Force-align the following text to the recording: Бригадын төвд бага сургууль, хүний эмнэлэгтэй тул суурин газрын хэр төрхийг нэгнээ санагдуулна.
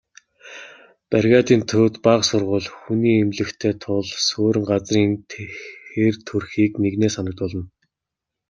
Бригадын 1.11 1.61
төвд 1.71 1.93
бага 2.05 2.23
сургууль, 2.29 2.69
хүний 2.79 3.15
эмнэлэгтэй 3.23 3.73
тул 3.83 4.03
суурин 4.27 4.65
газрын 4.71 5.11
хэр 5.91 6.15
төрхийг 6.27 6.73
нэгнээ 6.83 7.11
санагдуулна. 7.13 7.63